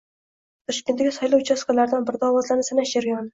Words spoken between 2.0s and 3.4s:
birida ovozlarni sanash jarayoni